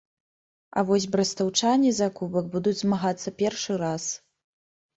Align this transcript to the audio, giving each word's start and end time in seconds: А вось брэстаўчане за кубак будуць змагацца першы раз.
А 0.71 0.79
вось 0.87 1.05
брэстаўчане 1.15 1.93
за 1.99 2.09
кубак 2.17 2.49
будуць 2.57 2.75
змагацца 2.81 3.37
першы 3.45 3.79
раз. 3.87 4.11